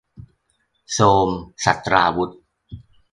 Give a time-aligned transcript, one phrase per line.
[0.93, 1.29] โทรม
[1.65, 2.33] ศัสตราวุธ